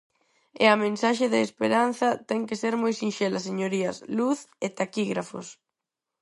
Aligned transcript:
E 0.63 0.65
a 0.73 0.75
mensaxe 0.85 1.25
de 1.33 1.39
esperanza 1.47 2.07
ten 2.29 2.41
que 2.47 2.59
ser 2.61 2.73
moi 2.81 2.93
sinxela, 3.01 3.39
señorías: 3.47 3.97
luz 4.17 4.39
e 4.65 4.67
taquígrafos. 4.79 5.47